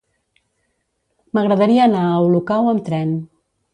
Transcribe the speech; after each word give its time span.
M'agradaria 1.37 1.85
anar 1.91 2.07
a 2.09 2.17
Olocau 2.31 2.71
amb 2.73 2.83
tren. 2.89 3.13